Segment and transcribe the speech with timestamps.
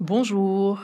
[0.00, 0.80] Bonjour.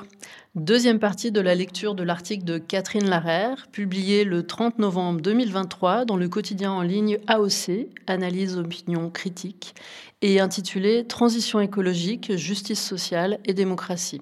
[0.56, 6.04] Deuxième partie de la lecture de l'article de Catherine Larère, publié le 30 novembre 2023
[6.04, 9.74] dans le quotidien en ligne AOC, Analyse Opinion Critique,
[10.20, 14.20] et intitulé Transition écologique, justice sociale et démocratie.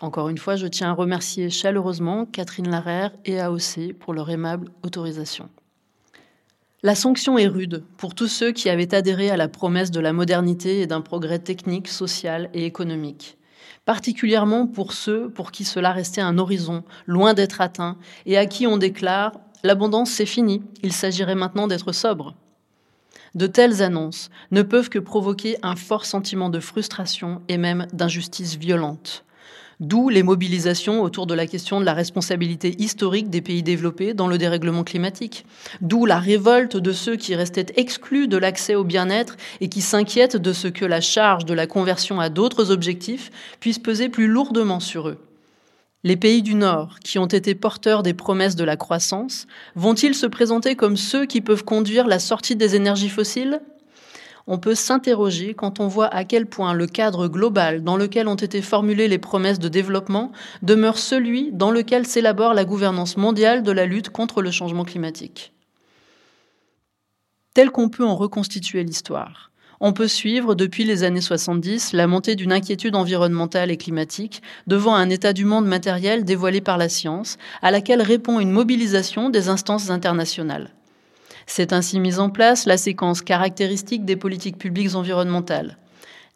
[0.00, 4.70] Encore une fois, je tiens à remercier chaleureusement Catherine Larère et AOC pour leur aimable
[4.84, 5.48] autorisation.
[6.84, 10.12] La sanction est rude pour tous ceux qui avaient adhéré à la promesse de la
[10.12, 13.37] modernité et d'un progrès technique, social et économique
[13.84, 18.66] particulièrement pour ceux pour qui cela restait un horizon, loin d'être atteint, et à qui
[18.66, 19.32] on déclare
[19.64, 22.36] L'abondance, c'est fini, il s'agirait maintenant d'être sobre.
[23.34, 28.56] De telles annonces ne peuvent que provoquer un fort sentiment de frustration et même d'injustice
[28.56, 29.24] violente.
[29.80, 34.26] D'où les mobilisations autour de la question de la responsabilité historique des pays développés dans
[34.26, 35.46] le dérèglement climatique.
[35.80, 40.36] D'où la révolte de ceux qui restaient exclus de l'accès au bien-être et qui s'inquiètent
[40.36, 44.80] de ce que la charge de la conversion à d'autres objectifs puisse peser plus lourdement
[44.80, 45.18] sur eux.
[46.02, 50.26] Les pays du Nord, qui ont été porteurs des promesses de la croissance, vont-ils se
[50.26, 53.60] présenter comme ceux qui peuvent conduire la sortie des énergies fossiles?
[54.48, 58.34] On peut s'interroger quand on voit à quel point le cadre global dans lequel ont
[58.34, 60.32] été formulées les promesses de développement
[60.62, 65.52] demeure celui dans lequel s'élabore la gouvernance mondiale de la lutte contre le changement climatique.
[67.52, 72.34] Tel qu'on peut en reconstituer l'histoire, on peut suivre depuis les années 70 la montée
[72.34, 77.36] d'une inquiétude environnementale et climatique devant un état du monde matériel dévoilé par la science,
[77.60, 80.70] à laquelle répond une mobilisation des instances internationales.
[81.50, 85.78] C'est ainsi mise en place la séquence caractéristique des politiques publiques environnementales.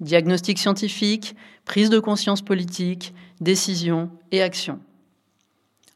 [0.00, 4.80] Diagnostic scientifique, prise de conscience politique, décision et action.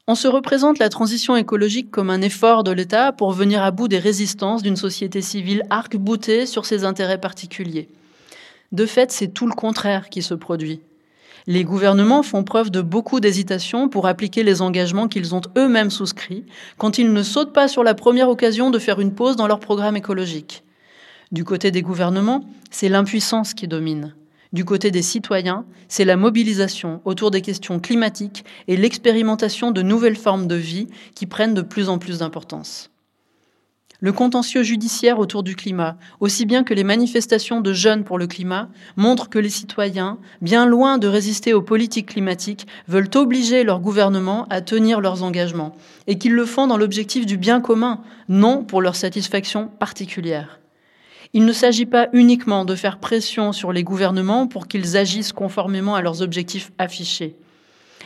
[0.05, 3.87] On se représente la transition écologique comme un effort de l'État pour venir à bout
[3.87, 7.89] des résistances d'une société civile arc-boutée sur ses intérêts particuliers.
[8.71, 10.79] De fait, c'est tout le contraire qui se produit.
[11.49, 16.43] Les gouvernements font preuve de beaucoup d'hésitation pour appliquer les engagements qu'ils ont eux-mêmes souscrits
[16.77, 19.61] quand ils ne sautent pas sur la première occasion de faire une pause dans leur
[19.61, 20.65] programme écologique.
[21.31, 24.13] Du côté des gouvernements, c'est l'impuissance qui domine.
[24.51, 30.17] Du côté des citoyens, c'est la mobilisation autour des questions climatiques et l'expérimentation de nouvelles
[30.17, 32.89] formes de vie qui prennent de plus en plus d'importance.
[33.99, 38.27] Le contentieux judiciaire autour du climat, aussi bien que les manifestations de jeunes pour le
[38.27, 43.79] climat, montrent que les citoyens, bien loin de résister aux politiques climatiques, veulent obliger leur
[43.79, 45.75] gouvernement à tenir leurs engagements,
[46.05, 50.59] et qu'ils le font dans l'objectif du bien commun, non pour leur satisfaction particulière.
[51.33, 55.95] Il ne s'agit pas uniquement de faire pression sur les gouvernements pour qu'ils agissent conformément
[55.95, 57.35] à leurs objectifs affichés.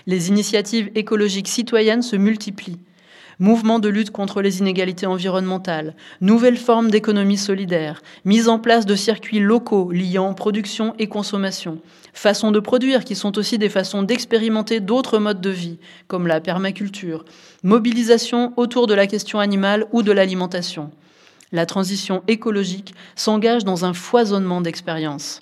[0.07, 2.79] Les initiatives écologiques citoyennes se multiplient
[3.41, 8.95] mouvement de lutte contre les inégalités environnementales, nouvelles formes d'économie solidaire, mise en place de
[8.95, 11.79] circuits locaux liant production et consommation,
[12.13, 16.39] façons de produire qui sont aussi des façons d'expérimenter d'autres modes de vie, comme la
[16.39, 17.25] permaculture,
[17.63, 20.91] mobilisation autour de la question animale ou de l'alimentation.
[21.51, 25.41] La transition écologique s'engage dans un foisonnement d'expériences.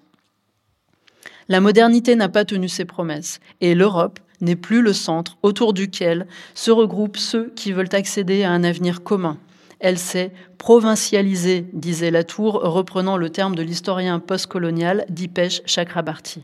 [1.49, 6.27] La modernité n'a pas tenu ses promesses, et l'Europe, n'est plus le centre autour duquel
[6.53, 9.37] se regroupent ceux qui veulent accéder à un avenir commun.
[9.79, 16.43] Elle s'est provincialisée, disait Latour, reprenant le terme de l'historien postcolonial Dipesh Chakrabarti.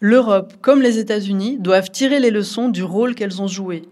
[0.00, 3.82] L'Europe, comme les États-Unis, doivent tirer les leçons du rôle qu'elles ont joué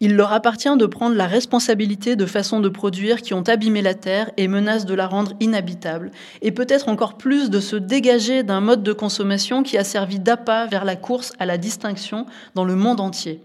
[0.00, 3.94] il leur appartient de prendre la responsabilité de façons de produire qui ont abîmé la
[3.94, 6.10] Terre et menacent de la rendre inhabitable,
[6.42, 10.66] et peut-être encore plus de se dégager d'un mode de consommation qui a servi d'appât
[10.66, 13.40] vers la course à la distinction dans le monde entier.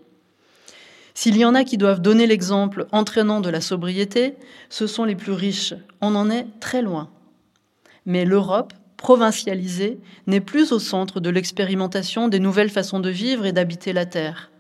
[1.14, 4.36] S'il y en a qui doivent donner l'exemple entraînant de la sobriété,
[4.70, 5.74] ce sont les plus riches.
[6.00, 7.10] On en est très loin.
[8.06, 13.52] Mais l'Europe, provincialisée, n'est plus au centre de l'expérimentation des nouvelles façons de vivre et
[13.52, 14.51] d'habiter la Terre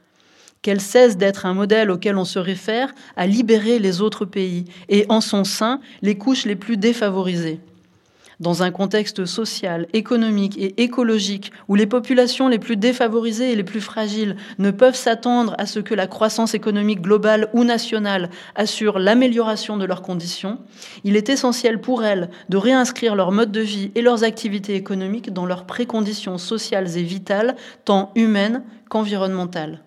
[0.61, 5.05] qu'elle cesse d'être un modèle auquel on se réfère à libérer les autres pays et
[5.09, 7.59] en son sein les couches les plus défavorisées.
[8.41, 13.63] Dans un contexte social, économique et écologique où les populations les plus défavorisées et les
[13.63, 18.97] plus fragiles ne peuvent s'attendre à ce que la croissance économique globale ou nationale assure
[18.97, 20.57] l'amélioration de leurs conditions,
[21.03, 25.31] il est essentiel pour elles de réinscrire leur mode de vie et leurs activités économiques
[25.31, 27.55] dans leurs préconditions sociales et vitales,
[27.85, 29.83] tant humaines qu'environnementales.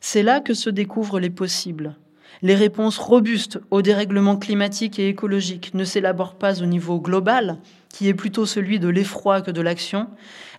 [0.00, 1.96] C'est là que se découvrent les possibles.
[2.42, 7.58] Les réponses robustes au dérèglement climatique et écologique ne s'élaborent pas au niveau global,
[7.92, 10.06] qui est plutôt celui de l'effroi que de l'action.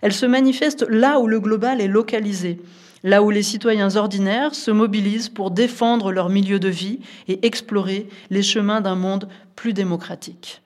[0.02, 2.60] Elles se manifestent là où le global est localisé,
[3.02, 8.08] là où les citoyens ordinaires se mobilisent pour défendre leur milieu de vie et explorer
[8.28, 10.62] les chemins d'un monde plus démocratique.